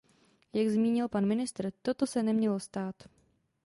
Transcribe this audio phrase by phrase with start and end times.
[0.53, 2.95] Jak zmínil pan ministr, toto se nemělo stát.